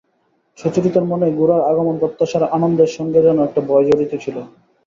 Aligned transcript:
সুচরিতার 0.57 1.05
মনে 1.05 1.27
গোরার 1.37 1.61
আগমন-প্রত্যাশার 1.71 2.43
আনন্দের 2.55 2.89
সঙ্গে 2.97 3.19
যেন 3.21 3.37
একটা 3.43 3.61
ভয় 3.67 3.85
জড়িত 3.89 4.11
ছিল। 4.23 4.37